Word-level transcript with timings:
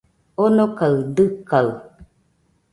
Onokaɨ 0.43 0.93
dɨkaɨ 1.15 1.69